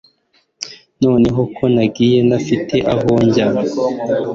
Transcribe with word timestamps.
noneho 1.03 1.41
ko 1.55 1.63
wagiye 1.77 2.17
ntafite 2.27 2.75
aho 2.93 3.09
njya 3.25 3.47